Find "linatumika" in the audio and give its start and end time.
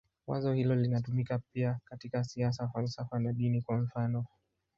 0.75-1.39